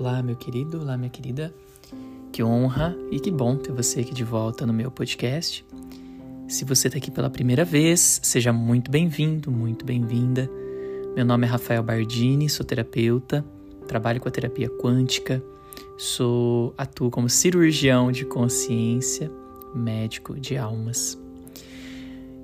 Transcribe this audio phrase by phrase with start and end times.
[0.00, 1.54] Olá, meu querido, olá, minha querida.
[2.32, 5.62] Que honra e que bom ter você aqui de volta no meu podcast.
[6.48, 10.50] Se você está aqui pela primeira vez, seja muito bem-vindo, muito bem-vinda.
[11.14, 13.44] Meu nome é Rafael Bardini, sou terapeuta,
[13.86, 15.44] trabalho com a terapia quântica,
[15.98, 19.30] sou atuo como cirurgião de consciência,
[19.74, 21.20] médico de almas.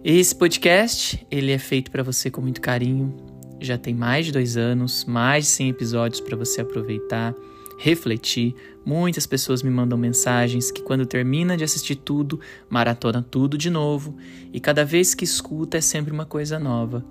[0.05, 3.17] Esse podcast ele é feito para você com muito carinho,
[3.61, 7.35] já tem mais de dois anos, mais de 100 episódios para você aproveitar,
[7.79, 8.55] refletir.
[8.85, 14.17] Muitas pessoas me mandam mensagens que, quando termina de assistir tudo, maratona tudo de novo,
[14.53, 17.05] e cada vez que escuta é sempre uma coisa nova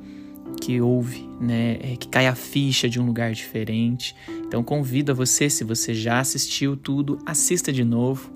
[0.62, 1.78] que ouve, né?
[1.82, 4.16] É, que cai a ficha de um lugar diferente.
[4.48, 8.32] Então convido a você, se você já assistiu tudo, assista de novo,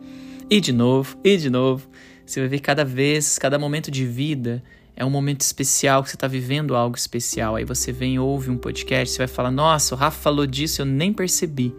[0.50, 1.88] e de novo, e de novo.
[2.26, 4.64] Você vai ver cada vez, cada momento de vida
[5.00, 7.56] é um momento especial, que você está vivendo algo especial.
[7.56, 10.86] Aí você vem ouve um podcast, você vai falar: Nossa, o Rafa falou disso, eu
[10.86, 11.74] nem percebi.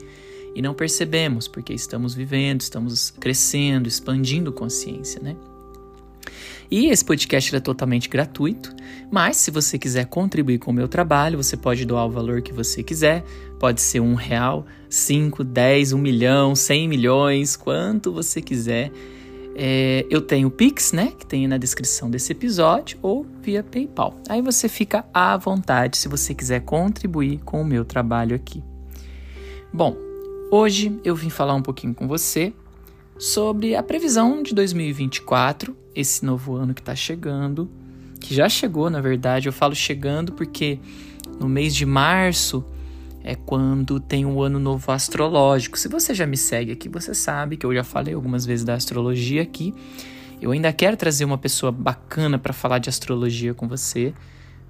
[0.55, 5.37] E não percebemos, porque estamos vivendo, estamos crescendo, expandindo consciência, né?
[6.71, 8.75] E esse podcast é totalmente gratuito,
[9.11, 12.53] mas se você quiser contribuir com o meu trabalho, você pode doar o valor que
[12.53, 13.23] você quiser.
[13.59, 18.91] Pode ser um real, cinco, dez, um milhão, cem milhões, quanto você quiser.
[19.63, 24.17] É, eu tenho o Pix, né, que tem na descrição desse episódio, ou via PayPal.
[24.27, 28.65] Aí você fica à vontade se você quiser contribuir com o meu trabalho aqui.
[29.71, 29.95] Bom,
[30.51, 32.55] hoje eu vim falar um pouquinho com você
[33.19, 37.71] sobre a previsão de 2024, esse novo ano que está chegando,
[38.19, 39.47] que já chegou, na verdade.
[39.47, 40.79] Eu falo chegando porque
[41.39, 42.65] no mês de março
[43.23, 45.79] é quando tem um ano novo astrológico.
[45.79, 48.75] Se você já me segue aqui, você sabe que eu já falei algumas vezes da
[48.75, 49.75] astrologia aqui.
[50.41, 54.15] Eu ainda quero trazer uma pessoa bacana para falar de astrologia com você,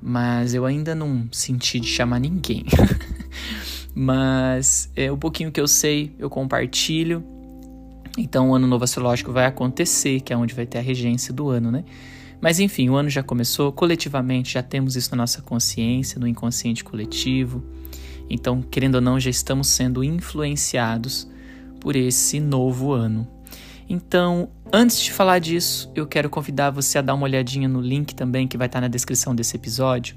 [0.03, 2.65] mas eu ainda não senti de chamar ninguém.
[3.95, 7.23] mas é o pouquinho que eu sei, eu compartilho.
[8.19, 11.49] Então o ano novo astrológico vai acontecer, que é onde vai ter a regência do
[11.49, 11.85] ano, né?
[12.41, 16.83] Mas enfim, o ano já começou, coletivamente já temos isso na nossa consciência, no inconsciente
[16.83, 17.63] coletivo.
[18.31, 21.29] Então, querendo ou não, já estamos sendo influenciados
[21.81, 23.27] por esse novo ano.
[23.89, 28.15] Então, antes de falar disso, eu quero convidar você a dar uma olhadinha no link
[28.15, 30.15] também que vai estar na descrição desse episódio,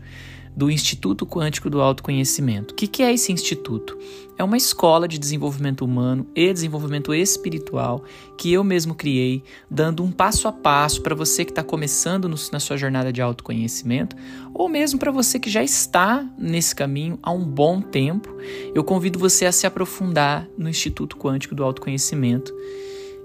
[0.56, 2.72] do Instituto Quântico do Autoconhecimento.
[2.72, 3.98] O que, que é esse instituto?
[4.38, 8.04] É uma escola de desenvolvimento humano e desenvolvimento espiritual
[8.38, 12.36] que eu mesmo criei, dando um passo a passo para você que está começando no,
[12.52, 14.16] na sua jornada de autoconhecimento,
[14.54, 18.36] ou mesmo para você que já está nesse caminho há um bom tempo.
[18.74, 22.54] Eu convido você a se aprofundar no Instituto Quântico do Autoconhecimento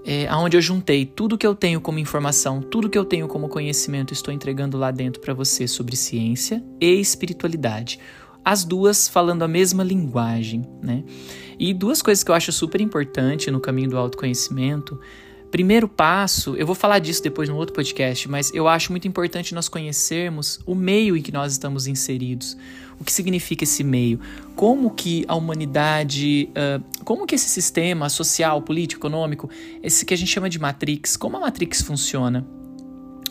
[0.05, 3.49] é, onde eu juntei tudo que eu tenho como informação, tudo que eu tenho como
[3.49, 7.99] conhecimento, estou entregando lá dentro para você sobre ciência e espiritualidade.
[8.45, 11.05] As duas falando a mesma linguagem, né?
[11.59, 14.99] E duas coisas que eu acho super importante no caminho do autoconhecimento.
[15.51, 19.55] Primeiro passo, eu vou falar disso depois no outro podcast, mas eu acho muito importante
[19.55, 22.57] nós conhecermos o meio em que nós estamos inseridos.
[23.01, 24.21] O que significa esse meio?
[24.57, 29.49] Como que a humanidade, uh, como que esse sistema social, político, econômico,
[29.83, 32.47] esse que a gente chama de Matrix, como a Matrix funciona?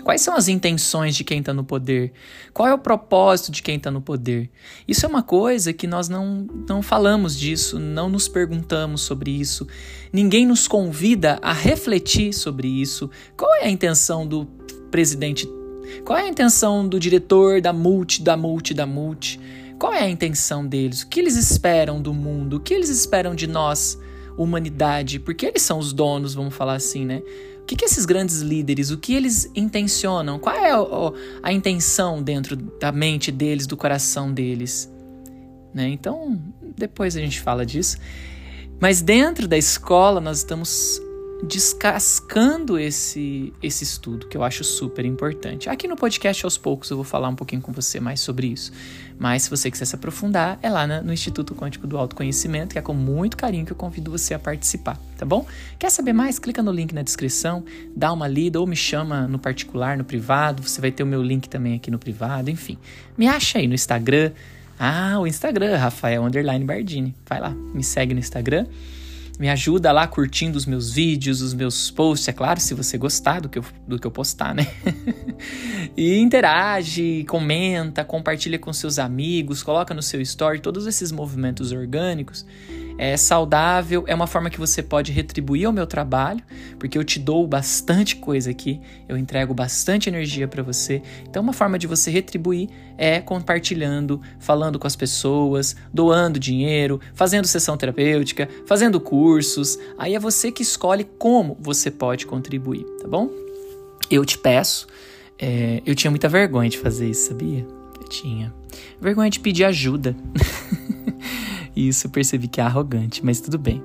[0.04, 2.14] Quais são as intenções de quem está no poder?
[2.54, 4.50] Qual é o propósito de quem está no poder?
[4.88, 9.68] Isso é uma coisa que nós não, não falamos disso, não nos perguntamos sobre isso.
[10.14, 13.10] Ninguém nos convida a refletir sobre isso.
[13.36, 14.46] Qual é a intenção do
[14.90, 15.46] presidente
[16.04, 19.40] qual é a intenção do diretor da multi, da multi, da multi?
[19.80, 21.02] Qual é a intenção deles?
[21.02, 22.58] O que eles esperam do mundo?
[22.58, 23.98] O que eles esperam de nós,
[24.38, 25.20] humanidade?
[25.20, 27.22] Porque eles são os donos, vamos falar assim, né?
[27.62, 30.40] O que, que esses grandes líderes, o que eles intencionam?
[30.40, 30.78] Qual é a,
[31.44, 34.92] a intenção dentro da mente deles, do coração deles?
[35.74, 35.90] Né?
[35.90, 36.42] Então,
[36.76, 37.98] depois a gente fala disso.
[38.80, 41.02] Mas dentro da escola, nós estamos
[41.44, 45.70] descascando esse, esse estudo, que eu acho super importante.
[45.70, 48.72] Aqui no podcast, aos poucos, eu vou falar um pouquinho com você mais sobre isso.
[49.20, 52.82] Mas se você quiser se aprofundar, é lá no Instituto Quântico do Autoconhecimento, que é
[52.82, 55.46] com muito carinho que eu convido você a participar, tá bom?
[55.78, 56.40] Quer saber mais?
[56.40, 57.64] Clica no link na descrição,
[57.96, 60.64] dá uma lida ou me chama no particular, no privado.
[60.64, 62.78] Você vai ter o meu link também aqui no privado, enfim.
[63.18, 64.32] Me acha aí no Instagram.
[64.80, 67.16] Ah, o Instagram, Rafael Underline Bardini.
[67.28, 68.66] Vai lá, me segue no Instagram
[69.40, 73.42] me ajuda lá curtindo os meus vídeos, os meus posts, é claro, se você gostar
[73.42, 74.68] do que eu, do que eu postar, né?
[75.96, 82.46] e interage, comenta, compartilha com seus amigos, coloca no seu story todos esses movimentos orgânicos.
[82.98, 86.42] É saudável, é uma forma que você pode retribuir ao meu trabalho,
[86.80, 91.02] porque eu te dou bastante coisa aqui, eu entrego bastante energia para você.
[91.30, 97.46] Então, uma forma de você retribuir é compartilhando, falando com as pessoas, doando dinheiro, fazendo
[97.46, 99.78] sessão terapêutica, fazendo cursos.
[99.98, 103.30] Aí é você que escolhe como você pode contribuir, tá bom?
[104.10, 104.88] Eu te peço.
[105.40, 107.66] É, eu tinha muita vergonha de fazer isso, sabia?
[108.00, 108.54] Eu tinha.
[109.00, 110.16] Vergonha de pedir ajuda.
[111.78, 113.84] e isso eu percebi que é arrogante, mas tudo bem.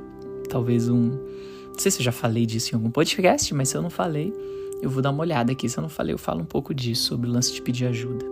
[0.48, 1.10] Talvez um.
[1.10, 4.32] Não sei se eu já falei disso em algum podcast, mas se eu não falei,
[4.80, 5.68] eu vou dar uma olhada aqui.
[5.68, 8.24] Se eu não falei, eu falo um pouco disso, sobre o lance de pedir ajuda.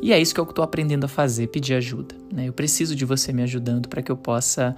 [0.00, 2.14] E é isso que eu estou aprendendo a fazer, pedir ajuda.
[2.32, 2.48] Né?
[2.48, 4.74] Eu preciso de você me ajudando para que eu possa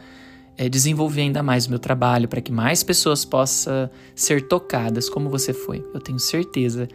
[0.58, 5.30] é, desenvolver ainda mais o meu trabalho, para que mais pessoas possam ser tocadas como
[5.30, 5.86] você foi.
[5.94, 6.88] Eu tenho certeza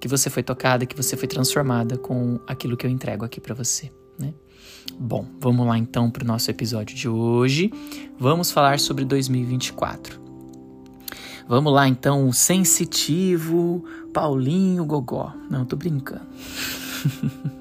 [0.00, 3.54] que você foi tocada, que você foi transformada com aquilo que eu entrego aqui para
[3.54, 4.32] você, né?
[4.98, 7.72] Bom, vamos lá então para o nosso episódio de hoje.
[8.18, 10.20] Vamos falar sobre 2024.
[11.48, 15.32] Vamos lá então, sensitivo Paulinho Gogó.
[15.50, 16.26] Não, tô brincando.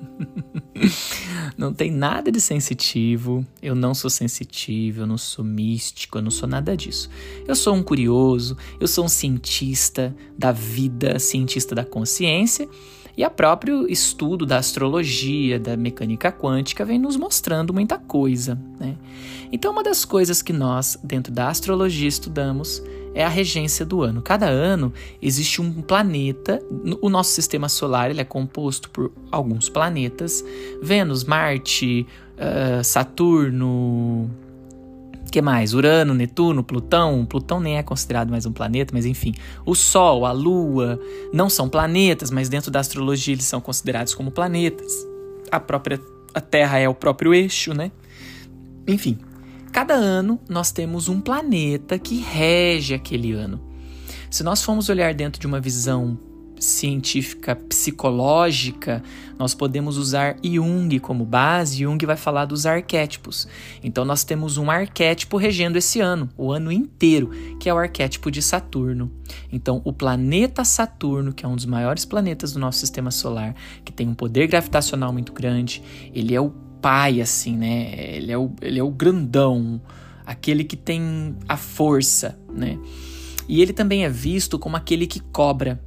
[1.57, 3.45] não tem nada de sensitivo.
[3.61, 7.09] Eu não sou sensitivo, eu não sou místico, eu não sou nada disso.
[7.47, 12.69] Eu sou um curioso, eu sou um cientista da vida, cientista da consciência.
[13.17, 18.59] E o próprio estudo da astrologia, da mecânica quântica, vem nos mostrando muita coisa.
[18.79, 18.95] Né?
[19.51, 22.81] Então, uma das coisas que nós, dentro da astrologia, estudamos
[23.13, 24.21] é a regência do ano.
[24.21, 26.61] Cada ano existe um planeta.
[27.01, 30.43] O nosso sistema solar ele é composto por alguns planetas:
[30.81, 32.05] Vênus, Marte,
[32.37, 34.29] uh, Saturno.
[35.29, 35.73] Que mais?
[35.73, 37.25] Urano, Netuno, Plutão.
[37.25, 39.33] Plutão nem é considerado mais um planeta, mas enfim.
[39.65, 40.99] O Sol, a Lua,
[41.33, 44.93] não são planetas, mas dentro da astrologia eles são considerados como planetas.
[45.51, 45.99] A própria
[46.33, 47.91] a Terra é o próprio eixo, né?
[48.87, 49.17] Enfim,
[49.71, 53.61] Cada ano nós temos um planeta que rege aquele ano.
[54.29, 56.17] Se nós formos olhar dentro de uma visão
[56.59, 59.01] científica psicológica,
[59.37, 61.83] nós podemos usar Jung como base.
[61.83, 63.47] Jung vai falar dos arquétipos.
[63.83, 67.29] Então nós temos um arquétipo regendo esse ano, o ano inteiro,
[67.59, 69.11] que é o arquétipo de Saturno.
[69.51, 73.93] Então o planeta Saturno, que é um dos maiores planetas do nosso sistema solar, que
[73.93, 75.81] tem um poder gravitacional muito grande,
[76.13, 76.49] ele é o
[76.81, 77.93] pai, assim, né?
[78.15, 79.81] Ele é o, ele é o grandão,
[80.25, 82.77] aquele que tem a força, né?
[83.47, 85.81] E ele também é visto como aquele que cobra,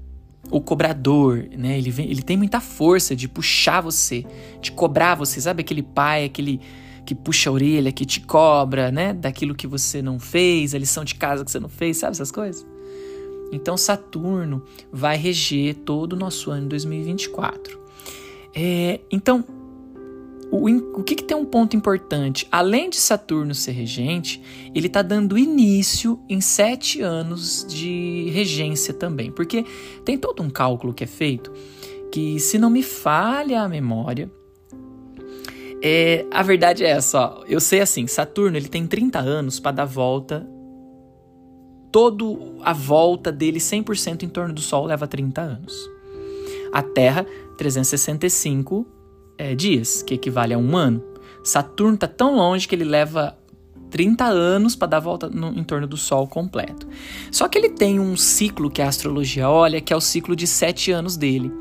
[0.52, 1.78] o cobrador, né?
[1.78, 4.24] Ele, vem, ele tem muita força de puxar você,
[4.60, 5.62] de cobrar você, sabe?
[5.62, 6.60] Aquele pai, aquele
[7.06, 9.14] que puxa a orelha, que te cobra, né?
[9.14, 12.30] Daquilo que você não fez, a lição de casa que você não fez, sabe essas
[12.30, 12.66] coisas?
[13.50, 14.62] Então Saturno
[14.92, 17.80] vai reger todo o nosso ano 2024.
[18.54, 19.42] É, então,
[20.52, 20.68] o,
[20.98, 22.46] o que, que, tem um ponto importante?
[22.52, 24.42] Além de Saturno ser regente,
[24.74, 29.32] ele está dando início em sete anos de regência também.
[29.32, 29.64] Porque
[30.04, 31.50] tem todo um cálculo que é feito
[32.12, 34.30] que, se não me falha a memória,
[35.82, 37.18] é, a verdade é essa.
[37.18, 40.46] Ó, eu sei assim: Saturno ele tem 30 anos para dar volta.
[41.90, 45.74] Todo a volta dele 100% em torno do Sol leva 30 anos.
[46.74, 47.24] A Terra,
[47.56, 49.01] 365
[49.42, 51.02] é, dias, que equivale a um ano.
[51.42, 53.36] Saturno está tão longe que ele leva
[53.90, 56.86] 30 anos para dar a volta no, em torno do Sol completo.
[57.30, 60.46] Só que ele tem um ciclo que a astrologia olha, que é o ciclo de
[60.46, 61.52] sete anos dele.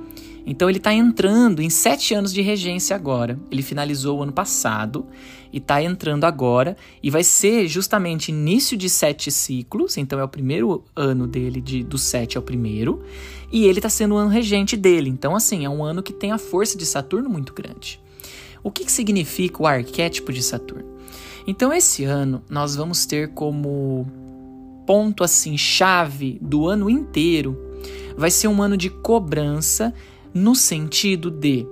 [0.45, 3.39] Então ele está entrando em sete anos de regência agora.
[3.49, 5.05] Ele finalizou o ano passado
[5.51, 9.97] e está entrando agora e vai ser justamente início de sete ciclos.
[9.97, 13.03] Então é o primeiro ano dele de, do sete é o primeiro
[13.51, 15.09] e ele está sendo o ano regente dele.
[15.09, 18.01] Então assim é um ano que tem a força de Saturno muito grande.
[18.63, 20.89] O que, que significa o arquétipo de Saturno?
[21.45, 24.07] Então esse ano nós vamos ter como
[24.85, 27.71] ponto assim chave do ano inteiro
[28.17, 29.93] vai ser um ano de cobrança
[30.33, 31.67] no sentido de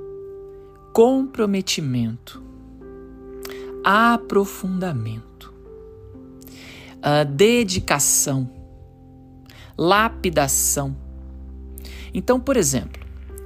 [0.94, 2.44] comprometimento,
[3.84, 5.54] aprofundamento,
[7.36, 8.50] dedicação,
[9.78, 10.96] lapidação.
[12.14, 13.02] Então, por exemplo,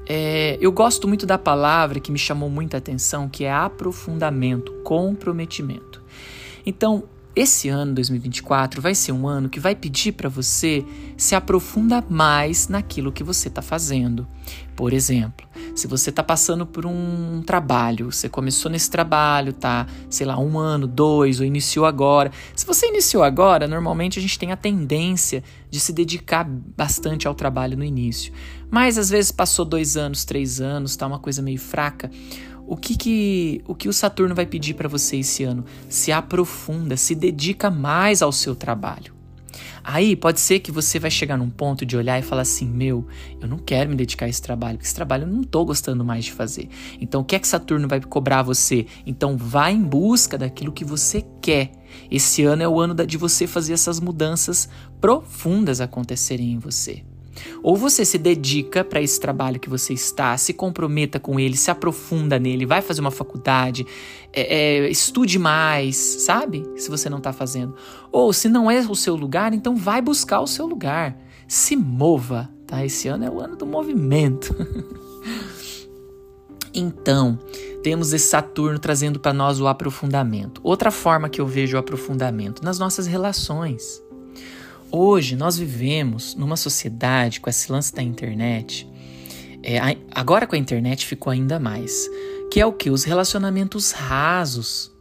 [0.07, 6.01] é, eu gosto muito da palavra que me chamou muita atenção, que é aprofundamento, comprometimento.
[6.65, 7.03] Então,
[7.35, 10.85] esse ano 2024 vai ser um ano que vai pedir para você
[11.17, 14.27] se aprofundar mais naquilo que você está fazendo.
[14.75, 20.25] Por exemplo, se você está passando por um trabalho, você começou nesse trabalho, tá, sei
[20.27, 22.31] lá, um ano, dois, ou iniciou agora.
[22.55, 27.33] Se você iniciou agora, normalmente a gente tem a tendência de se dedicar bastante ao
[27.33, 28.31] trabalho no início.
[28.69, 32.09] Mas às vezes passou dois anos, três anos, tá uma coisa meio fraca
[32.65, 35.65] o que, que o que o Saturno vai pedir para você esse ano?
[35.89, 39.13] Se aprofunda, se dedica mais ao seu trabalho.
[39.83, 43.05] Aí pode ser que você vai chegar num ponto de olhar e falar assim: meu,
[43.41, 46.05] eu não quero me dedicar a esse trabalho, porque esse trabalho eu não estou gostando
[46.05, 46.69] mais de fazer.
[47.01, 48.85] Então o que é que Saturno vai cobrar você?
[49.05, 51.71] Então vá em busca daquilo que você quer.
[52.09, 54.69] Esse ano é o ano de você fazer essas mudanças
[55.01, 57.03] profundas acontecerem em você.
[57.61, 61.71] Ou você se dedica para esse trabalho que você está, se comprometa com ele, se
[61.71, 63.85] aprofunda nele, vai fazer uma faculdade,
[64.31, 66.63] é, é, estude mais, sabe?
[66.75, 67.75] Se você não está fazendo.
[68.11, 71.17] Ou se não é o seu lugar, então vai buscar o seu lugar.
[71.47, 72.85] Se mova, tá?
[72.85, 74.55] Esse ano é o ano do movimento.
[76.73, 77.39] então,
[77.83, 80.61] temos esse Saturno trazendo para nós o aprofundamento.
[80.63, 84.01] Outra forma que eu vejo o aprofundamento nas nossas relações.
[84.95, 88.87] Hoje nós vivemos numa sociedade com esse lance da internet.
[89.63, 89.79] É,
[90.11, 92.07] agora com a internet ficou ainda mais.
[92.51, 92.91] Que é o que?
[92.91, 94.91] Os relacionamentos rasos.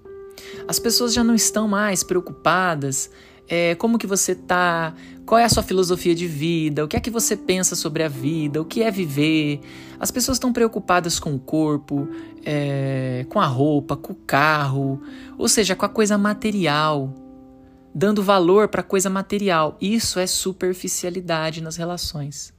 [0.67, 3.11] As pessoas já não estão mais preocupadas
[3.47, 4.95] é, como que você tá,
[5.27, 8.09] qual é a sua filosofia de vida, o que é que você pensa sobre a
[8.09, 9.61] vida, o que é viver.
[10.01, 12.09] As pessoas estão preocupadas com o corpo,
[12.47, 15.03] é, com a roupa, com o carro,
[15.37, 17.13] ou seja, com a coisa material
[17.95, 19.77] dando valor para coisa material.
[19.81, 22.53] Isso é superficialidade nas relações.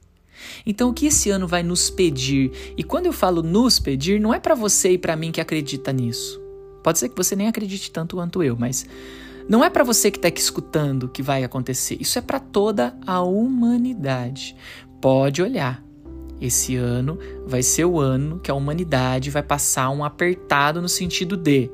[0.66, 2.74] Então, o que esse ano vai nos pedir?
[2.76, 5.92] E quando eu falo nos pedir, não é para você e para mim que acredita
[5.92, 6.40] nisso.
[6.82, 8.86] Pode ser que você nem acredite tanto quanto eu, mas
[9.48, 11.96] não é para você que está aqui escutando que vai acontecer.
[12.00, 14.56] Isso é para toda a humanidade.
[15.00, 15.82] Pode olhar.
[16.40, 21.36] Esse ano vai ser o ano que a humanidade vai passar um apertado no sentido
[21.36, 21.70] de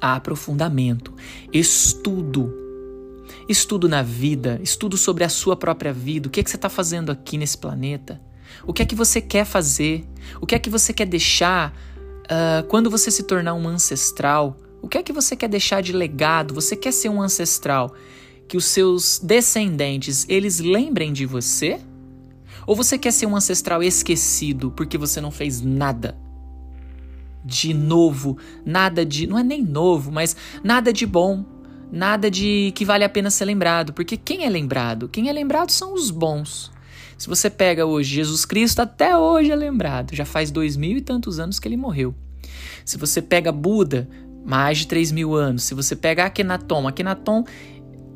[0.00, 1.12] aprofundamento,
[1.52, 2.54] estudo.
[3.48, 6.68] Estudo na vida, estudo sobre a sua própria vida, o que, é que você está
[6.68, 8.20] fazendo aqui nesse planeta,
[8.66, 10.04] o que é que você quer fazer,
[10.40, 11.72] o que é que você quer deixar
[12.24, 15.92] uh, quando você se tornar um ancestral, o que é que você quer deixar de
[15.92, 17.94] legado, você quer ser um ancestral?
[18.46, 21.80] Que os seus descendentes eles lembrem de você?
[22.66, 26.16] Ou você quer ser um ancestral esquecido porque você não fez nada
[27.44, 29.26] de novo, nada de.
[29.26, 31.44] Não é nem novo, mas nada de bom,
[31.90, 33.92] nada de que vale a pena ser lembrado.
[33.92, 35.08] Porque quem é lembrado?
[35.08, 36.70] Quem é lembrado são os bons.
[37.16, 40.14] Se você pega hoje Jesus Cristo, até hoje é lembrado.
[40.14, 42.14] Já faz dois mil e tantos anos que ele morreu.
[42.84, 44.08] Se você pega Buda,
[44.44, 45.64] mais de três mil anos.
[45.64, 47.44] Se você pega Akhenaton, Akhenaton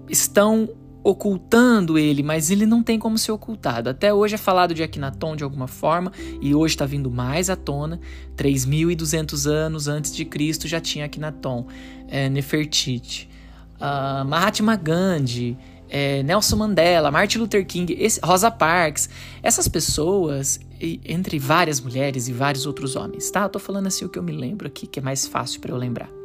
[0.08, 0.68] estão
[1.04, 3.90] ocultando ele, mas ele não tem como ser ocultado.
[3.90, 7.56] Até hoje é falado de Akhenaton de alguma forma e hoje está vindo mais à
[7.56, 8.00] tona.
[8.36, 11.66] 3.200 anos antes de Cristo já tinha Akhenaton,
[12.08, 13.28] é, Nefertiti,
[13.76, 15.56] uh, Mahatma Gandhi,
[15.88, 19.10] é, Nelson Mandela, Martin Luther King, esse, Rosa Parks,
[19.42, 23.42] essas pessoas, entre várias mulheres e vários outros homens, tá?
[23.42, 25.70] Eu tô falando assim o que eu me lembro aqui, que é mais fácil para
[25.70, 26.21] eu lembrar.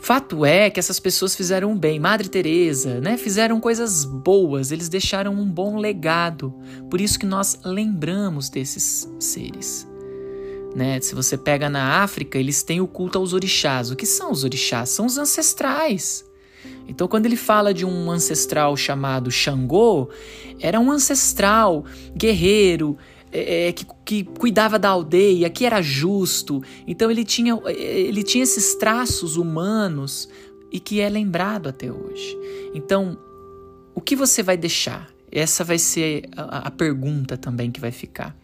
[0.00, 1.98] Fato é que essas pessoas fizeram bem.
[1.98, 3.16] Madre Teresa, né?
[3.16, 6.54] Fizeram coisas boas, eles deixaram um bom legado.
[6.90, 9.86] Por isso que nós lembramos desses seres.
[10.74, 11.00] Né?
[11.00, 13.90] Se você pega na África, eles têm o culto aos orixás.
[13.90, 14.90] O que são os orixás?
[14.90, 16.24] São os ancestrais.
[16.86, 20.08] Então, quando ele fala de um ancestral chamado Xangô,
[20.58, 21.84] era um ancestral
[22.16, 22.96] guerreiro,
[23.32, 26.62] é, é, que, que cuidava da aldeia, que era justo.
[26.86, 30.28] Então ele tinha, ele tinha esses traços humanos
[30.72, 32.36] e que é lembrado até hoje.
[32.74, 33.18] Então,
[33.94, 35.08] o que você vai deixar?
[35.30, 38.34] Essa vai ser a, a pergunta também que vai ficar.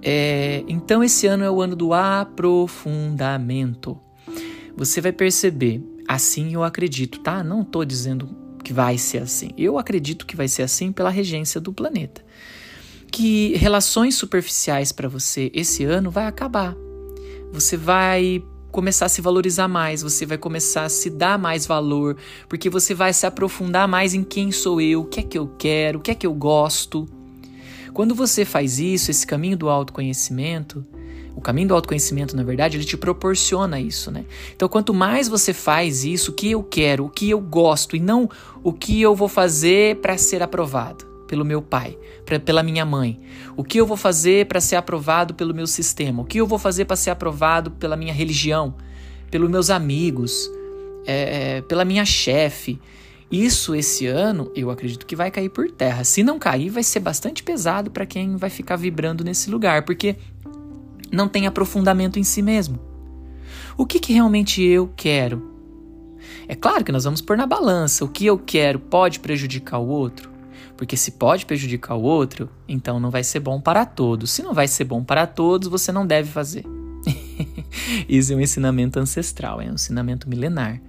[0.00, 3.98] É, então, esse ano é o ano do aprofundamento.
[4.76, 7.44] Você vai perceber, assim eu acredito, tá?
[7.44, 8.28] Não estou dizendo
[8.62, 9.50] que vai ser assim.
[9.56, 12.22] Eu acredito que vai ser assim pela regência do planeta
[13.14, 16.74] que relações superficiais para você esse ano vai acabar.
[17.52, 18.42] Você vai
[18.72, 22.16] começar a se valorizar mais, você vai começar a se dar mais valor,
[22.48, 25.46] porque você vai se aprofundar mais em quem sou eu, o que é que eu
[25.56, 27.08] quero, o que é que eu gosto.
[27.92, 30.84] Quando você faz isso, esse caminho do autoconhecimento,
[31.36, 34.24] o caminho do autoconhecimento, na verdade, ele te proporciona isso, né?
[34.56, 38.00] Então, quanto mais você faz isso, o que eu quero, o que eu gosto, e
[38.00, 38.28] não
[38.64, 43.18] o que eu vou fazer para ser aprovado pelo meu pai, pra, pela minha mãe?
[43.56, 46.22] O que eu vou fazer para ser aprovado pelo meu sistema?
[46.22, 48.76] O que eu vou fazer para ser aprovado pela minha religião,
[49.32, 50.48] pelos meus amigos,
[51.04, 52.80] é, é, pela minha chefe?
[53.32, 56.04] Isso esse ano eu acredito que vai cair por terra.
[56.04, 60.14] Se não cair, vai ser bastante pesado para quem vai ficar vibrando nesse lugar, porque
[61.10, 62.78] não tem aprofundamento em si mesmo.
[63.76, 65.52] O que, que realmente eu quero?
[66.46, 68.04] É claro que nós vamos pôr na balança.
[68.04, 70.33] O que eu quero pode prejudicar o outro?
[70.76, 74.30] Porque se pode prejudicar o outro, então não vai ser bom para todos.
[74.30, 76.64] Se não vai ser bom para todos, você não deve fazer.
[78.08, 80.80] Isso é um ensinamento ancestral, é um ensinamento milenar.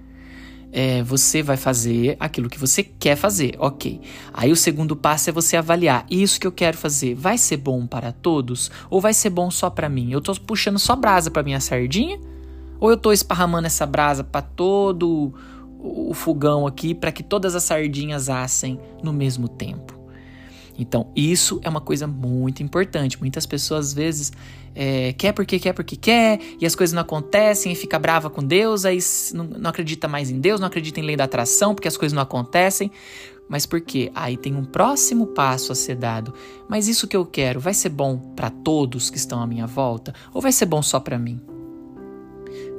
[0.72, 4.00] É, você vai fazer aquilo que você quer fazer, ok.
[4.34, 7.86] Aí o segundo passo é você avaliar: isso que eu quero fazer vai ser bom
[7.86, 10.10] para todos ou vai ser bom só para mim?
[10.10, 12.18] Eu tô puxando só brasa para minha sardinha
[12.78, 15.32] ou eu tô esparramando essa brasa para todo
[15.78, 19.96] o fogão aqui para que todas as sardinhas assem no mesmo tempo?
[20.78, 23.18] Então, isso é uma coisa muito importante.
[23.18, 24.32] Muitas pessoas, às vezes,
[24.74, 28.42] é, quer porque quer porque quer, e as coisas não acontecem, e fica brava com
[28.42, 28.98] Deus, aí
[29.32, 32.14] não, não acredita mais em Deus, não acredita em lei da atração, porque as coisas
[32.14, 32.90] não acontecem.
[33.48, 34.10] Mas por quê?
[34.14, 36.34] Aí tem um próximo passo a ser dado.
[36.68, 40.12] Mas isso que eu quero vai ser bom para todos que estão à minha volta?
[40.34, 41.40] Ou vai ser bom só para mim?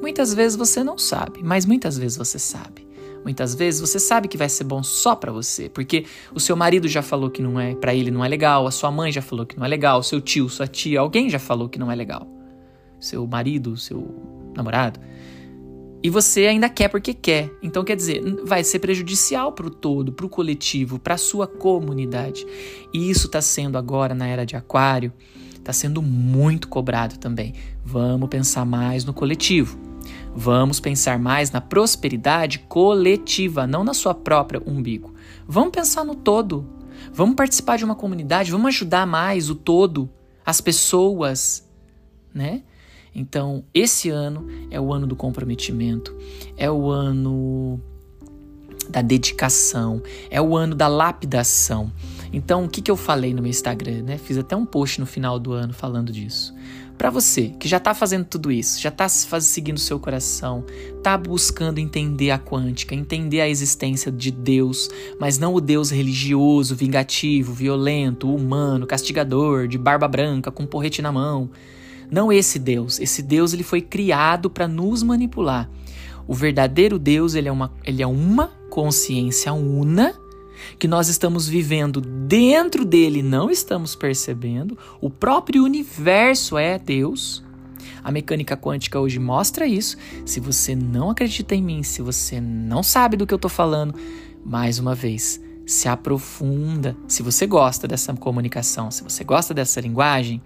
[0.01, 2.86] Muitas vezes você não sabe, mas muitas vezes você sabe.
[3.23, 6.87] Muitas vezes você sabe que vai ser bom só para você, porque o seu marido
[6.87, 9.45] já falou que não é, para ele não é legal, a sua mãe já falou
[9.45, 12.27] que não é legal, seu tio, sua tia, alguém já falou que não é legal.
[12.99, 14.07] Seu marido, seu
[14.55, 14.99] namorado.
[16.01, 17.51] E você ainda quer porque quer.
[17.61, 21.47] Então quer dizer, vai ser prejudicial para o todo, para o coletivo, para a sua
[21.47, 22.45] comunidade.
[22.93, 25.11] E isso está sendo agora na era de Aquário,
[25.55, 27.53] está sendo muito cobrado também.
[27.83, 29.86] Vamos pensar mais no coletivo.
[30.39, 35.15] Vamos pensar mais na prosperidade coletiva, não na sua própria umbigo.
[35.47, 36.63] Vamos pensar no todo.
[37.11, 40.07] Vamos participar de uma comunidade, vamos ajudar mais o todo,
[40.45, 41.67] as pessoas,
[42.31, 42.61] né?
[43.15, 46.15] Então, esse ano é o ano do comprometimento,
[46.55, 47.81] é o ano
[48.91, 51.91] da dedicação, é o ano da lapidação.
[52.31, 54.19] Então, o que, que eu falei no meu Instagram, né?
[54.19, 56.53] Fiz até um post no final do ano falando disso.
[56.97, 60.65] Para você que já está fazendo tudo isso, já está seguindo seu coração,
[60.97, 64.89] está buscando entender a quântica, entender a existência de Deus,
[65.19, 71.11] mas não o Deus religioso, vingativo, violento, humano, castigador, de barba branca, com porrete na
[71.11, 71.51] mão.
[72.09, 72.99] Não esse Deus.
[72.99, 75.69] Esse Deus ele foi criado para nos manipular.
[76.27, 80.15] O verdadeiro Deus ele é uma, ele é uma consciência una
[80.77, 84.77] que nós estamos vivendo dentro dele, não estamos percebendo.
[85.01, 87.43] O próprio universo é Deus.
[88.03, 89.97] A mecânica quântica hoje mostra isso.
[90.25, 93.95] Se você não acredita em mim, se você não sabe do que eu estou falando,
[94.45, 96.95] mais uma vez, se aprofunda.
[97.07, 100.41] Se você gosta dessa comunicação, se você gosta dessa linguagem,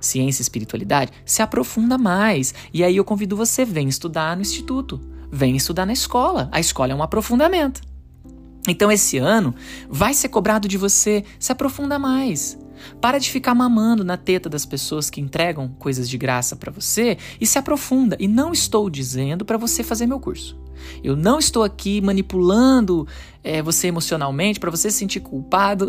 [0.00, 2.52] ciência e espiritualidade, se aprofunda mais.
[2.72, 6.48] E aí eu convido você, vem estudar no instituto, vem estudar na escola.
[6.52, 7.93] A escola é um aprofundamento.
[8.66, 9.54] Então esse ano
[9.88, 12.58] vai ser cobrado de você se aprofundar mais.
[13.00, 17.16] Para de ficar mamando na teta das pessoas que entregam coisas de graça para você
[17.40, 18.16] e se aprofunda.
[18.18, 20.58] E não estou dizendo para você fazer meu curso.
[21.02, 23.06] Eu não estou aqui manipulando
[23.42, 25.86] é, você emocionalmente para você se sentir culpado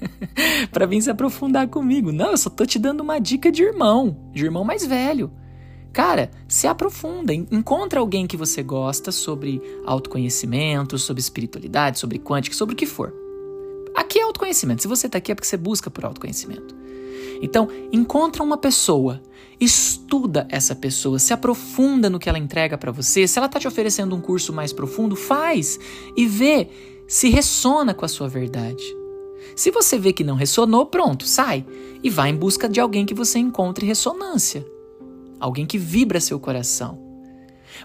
[0.70, 2.12] para vir se aprofundar comigo.
[2.12, 5.30] Não, eu só tô te dando uma dica de irmão, de irmão mais velho.
[5.98, 12.74] Cara, se aprofunda, encontra alguém que você gosta sobre autoconhecimento, sobre espiritualidade, sobre quântica, sobre
[12.74, 13.12] o que for.
[13.96, 14.80] Aqui é autoconhecimento.
[14.80, 16.72] Se você está aqui é porque você busca por autoconhecimento.
[17.42, 19.20] Então, encontra uma pessoa,
[19.58, 23.26] estuda essa pessoa, se aprofunda no que ela entrega para você.
[23.26, 25.80] Se ela está te oferecendo um curso mais profundo, faz
[26.16, 26.68] e vê
[27.08, 28.84] se ressona com a sua verdade.
[29.56, 31.66] Se você vê que não ressonou, pronto, sai
[32.04, 34.64] e vai em busca de alguém que você encontre ressonância
[35.40, 36.98] alguém que vibra seu coração.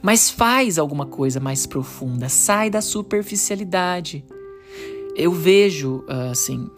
[0.02, 4.26] Mas faz alguma coisa mais profunda, sai da superficialidade.
[5.16, 6.70] Eu vejo, ah, assim,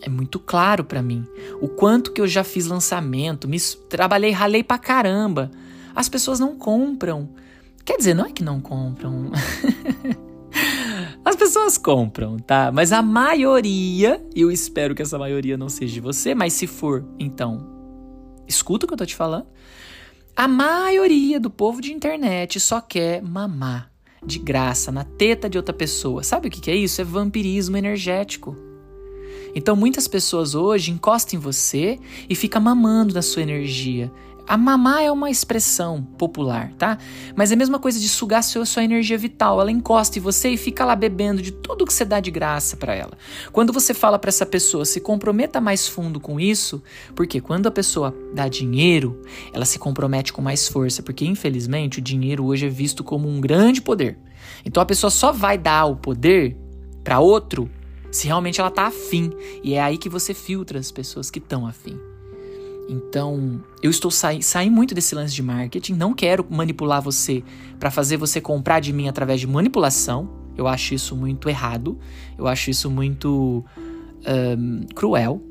[0.00, 1.26] é muito claro para mim
[1.60, 5.50] o quanto que eu já fiz lançamento, me trabalhei, ralei pra caramba.
[5.94, 7.28] As pessoas não compram.
[7.84, 9.30] Quer dizer, não é que não compram.
[11.24, 12.70] As pessoas compram, tá?
[12.72, 17.04] Mas a maioria, eu espero que essa maioria não seja de você, mas se for,
[17.18, 17.64] então,
[18.46, 19.46] escuta o que eu tô te falando.
[20.34, 23.90] A maioria do povo de internet só quer mamar
[24.24, 26.22] de graça na teta de outra pessoa.
[26.22, 27.02] Sabe o que é isso?
[27.02, 28.56] É vampirismo energético.
[29.54, 31.98] Então muitas pessoas hoje encostam em você
[32.30, 34.10] e fica mamando na sua energia.
[34.46, 36.98] A mamar é uma expressão popular, tá?
[37.34, 39.60] Mas é a mesma coisa de sugar sua, sua energia vital.
[39.60, 42.76] Ela encosta em você e fica lá bebendo de tudo que você dá de graça
[42.76, 43.12] para ela.
[43.52, 46.82] Quando você fala para essa pessoa, se comprometa mais fundo com isso,
[47.14, 52.02] porque quando a pessoa dá dinheiro, ela se compromete com mais força, porque infelizmente o
[52.02, 54.18] dinheiro hoje é visto como um grande poder.
[54.64, 56.56] Então a pessoa só vai dar o poder
[57.04, 57.70] para outro
[58.10, 59.30] se realmente ela tá afim.
[59.64, 62.11] E é aí que você filtra as pessoas que estão afim.
[62.88, 65.94] Então, eu estou saindo saí muito desse lance de marketing.
[65.94, 67.42] Não quero manipular você
[67.78, 70.28] para fazer você comprar de mim através de manipulação.
[70.56, 71.98] Eu acho isso muito errado.
[72.36, 73.64] Eu acho isso muito
[74.26, 75.42] um, cruel.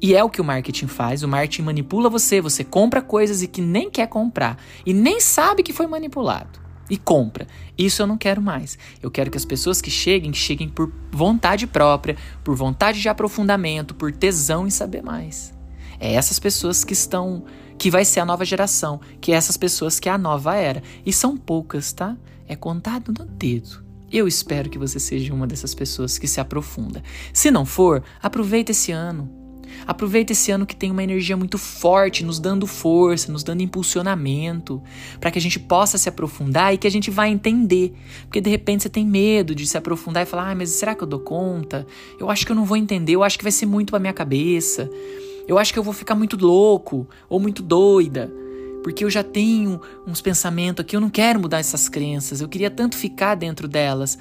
[0.00, 1.22] E é o que o marketing faz.
[1.22, 2.40] O marketing manipula você.
[2.40, 4.58] Você compra coisas e que nem quer comprar.
[4.84, 6.60] E nem sabe que foi manipulado.
[6.88, 7.46] E compra.
[7.76, 8.78] Isso eu não quero mais.
[9.02, 13.94] Eu quero que as pessoas que cheguem, cheguem por vontade própria, por vontade de aprofundamento,
[13.94, 15.55] por tesão em saber mais.
[15.98, 17.44] É essas pessoas que estão.
[17.78, 19.00] que vai ser a nova geração.
[19.20, 20.82] Que é essas pessoas que é a nova era.
[21.04, 22.16] E são poucas, tá?
[22.48, 23.84] É contado no dedo.
[24.10, 27.02] Eu espero que você seja uma dessas pessoas que se aprofunda.
[27.32, 29.28] Se não for, aproveita esse ano.
[29.84, 34.82] Aproveita esse ano que tem uma energia muito forte, nos dando força, nos dando impulsionamento,
[35.20, 37.92] para que a gente possa se aprofundar e que a gente vá entender.
[38.22, 41.02] Porque de repente você tem medo de se aprofundar e falar: ah, mas será que
[41.02, 41.86] eu dou conta?
[42.18, 44.12] Eu acho que eu não vou entender, eu acho que vai ser muito pra minha
[44.12, 44.88] cabeça.
[45.46, 48.32] Eu acho que eu vou ficar muito louco ou muito doida
[48.86, 52.70] porque eu já tenho uns pensamentos aqui, eu não quero mudar essas crenças, eu queria
[52.70, 54.16] tanto ficar dentro delas.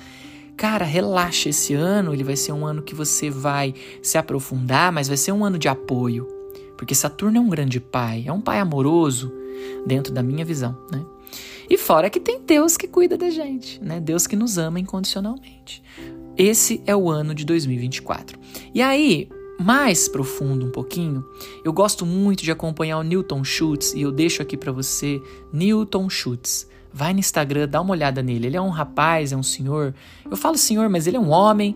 [0.57, 5.07] Cara, relaxa, esse ano ele vai ser um ano que você vai se aprofundar, mas
[5.07, 6.27] vai ser um ano de apoio.
[6.75, 9.31] Porque Saturno é um grande pai, é um pai amoroso,
[9.85, 11.05] dentro da minha visão, né?
[11.69, 13.99] E fora que tem Deus que cuida da gente, né?
[13.99, 15.83] Deus que nos ama incondicionalmente.
[16.35, 18.39] Esse é o ano de 2024.
[18.73, 21.25] E aí, mais profundo um pouquinho,
[21.63, 26.09] eu gosto muito de acompanhar o Newton Schultz e eu deixo aqui para você Newton
[26.09, 26.67] Schultz.
[26.93, 28.47] Vai no Instagram, dá uma olhada nele.
[28.47, 29.93] Ele é um rapaz, é um senhor.
[30.29, 31.75] Eu falo senhor, mas ele é um homem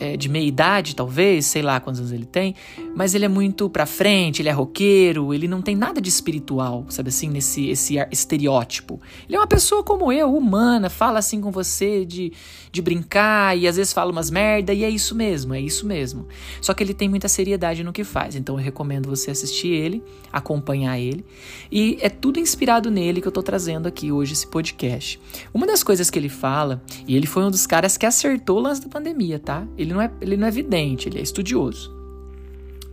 [0.00, 2.54] é, de meia idade, talvez, sei lá quantos anos ele tem,
[2.96, 6.86] mas ele é muito pra frente, ele é roqueiro, ele não tem nada de espiritual,
[6.88, 8.98] sabe assim, nesse esse estereótipo.
[9.28, 12.32] Ele é uma pessoa como eu, humana, fala assim com você de,
[12.72, 16.26] de brincar e às vezes fala umas merda e é isso mesmo, é isso mesmo.
[16.62, 20.02] Só que ele tem muita seriedade no que faz, então eu recomendo você assistir ele,
[20.32, 21.24] acompanhar ele
[21.70, 25.20] e é tudo inspirado nele que eu tô trazendo aqui hoje esse podcast.
[25.52, 28.60] Uma das coisas que ele fala, e ele foi um dos caras que acertou o
[28.60, 29.66] lance da pandemia, tá?
[29.76, 31.92] Ele ele não é, ele não é vidente, ele é estudioso.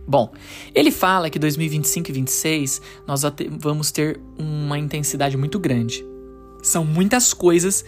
[0.06, 0.32] Bom,
[0.74, 3.22] ele fala que 2025 e 2026 nós
[3.58, 6.04] vamos ter uma intensidade muito grande.
[6.62, 7.84] São muitas coisas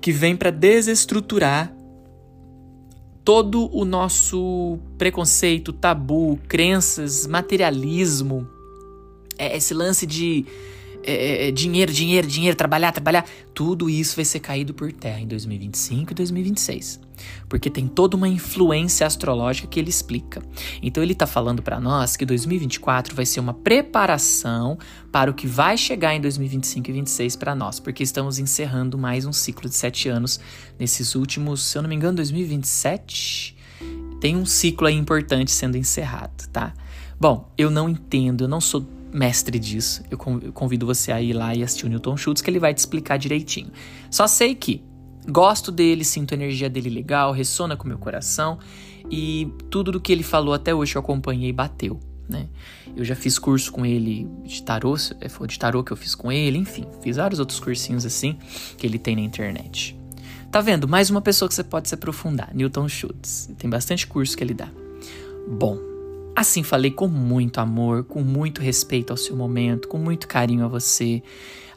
[0.00, 1.74] que vêm para desestruturar
[3.24, 8.48] todo o nosso preconceito, tabu, crenças, materialismo,
[9.36, 10.46] é, esse lance de
[11.06, 15.20] é, é, é, dinheiro, dinheiro, dinheiro, trabalhar, trabalhar, tudo isso vai ser caído por terra
[15.20, 17.00] em 2025 e 2026.
[17.48, 20.42] Porque tem toda uma influência astrológica que ele explica.
[20.82, 24.76] Então ele está falando para nós que 2024 vai ser uma preparação
[25.12, 29.24] para o que vai chegar em 2025 e 2026 para nós, porque estamos encerrando mais
[29.24, 30.40] um ciclo de sete anos
[30.78, 33.56] nesses últimos, se eu não me engano, 2027
[34.20, 36.74] tem um ciclo aí importante sendo encerrado, tá?
[37.18, 40.02] Bom, eu não entendo, eu não sou mestre disso.
[40.10, 42.78] Eu convido você a ir lá e assistir o Newton Schultz, que ele vai te
[42.78, 43.70] explicar direitinho.
[44.10, 44.84] Só sei que
[45.26, 48.58] gosto dele, sinto a energia dele legal, ressona com meu coração
[49.10, 51.98] e tudo do que ele falou até hoje eu acompanhei bateu.
[52.28, 52.48] Né?
[52.96, 56.14] Eu já fiz curso com ele de tarô, é, foi de tarô que eu fiz
[56.14, 58.36] com ele, enfim, fiz vários outros cursinhos assim
[58.76, 59.98] que ele tem na internet.
[60.50, 60.88] Tá vendo?
[60.88, 63.50] Mais uma pessoa que você pode se aprofundar, Newton Schultz.
[63.58, 64.68] Tem bastante curso que ele dá.
[65.48, 65.78] Bom,
[66.36, 70.68] Assim falei com muito amor, com muito respeito ao seu momento, com muito carinho a
[70.68, 71.22] você.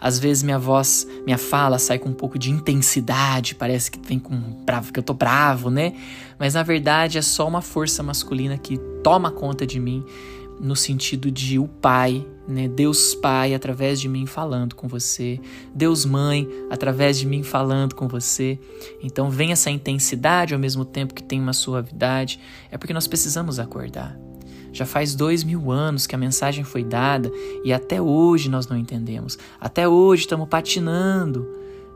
[0.01, 4.19] Às vezes minha voz, minha fala sai com um pouco de intensidade, parece que vem
[4.19, 5.93] com bravo, que eu tô bravo, né?
[6.37, 10.03] Mas na verdade é só uma força masculina que toma conta de mim
[10.59, 12.67] no sentido de o Pai, né?
[12.67, 15.39] Deus Pai através de mim falando com você,
[15.73, 18.59] Deus Mãe através de mim falando com você.
[19.01, 23.57] Então vem essa intensidade ao mesmo tempo que tem uma suavidade, é porque nós precisamos
[23.57, 24.28] acordar.
[24.71, 27.31] Já faz dois mil anos que a mensagem foi dada
[27.63, 29.37] e até hoje nós não entendemos.
[29.59, 31.47] Até hoje estamos patinando,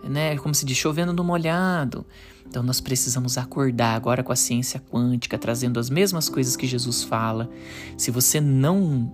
[0.04, 0.38] né?
[0.38, 2.06] Como se diz, chovendo no molhado.
[2.48, 7.04] Então nós precisamos acordar agora com a ciência quântica, trazendo as mesmas coisas que Jesus
[7.04, 7.50] fala.
[7.98, 9.12] Se você não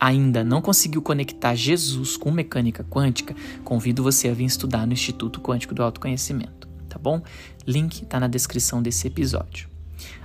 [0.00, 3.34] ainda não conseguiu conectar Jesus com mecânica quântica,
[3.64, 7.20] convido você a vir estudar no Instituto Quântico do Autoconhecimento, tá bom?
[7.66, 9.67] Link está na descrição desse episódio.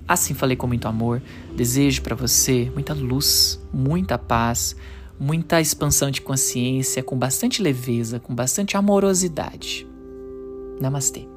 [0.07, 1.21] Assim falei com muito amor.
[1.55, 4.75] Desejo para você muita luz, muita paz,
[5.19, 9.87] muita expansão de consciência, com bastante leveza, com bastante amorosidade.
[10.79, 11.32] Namastê.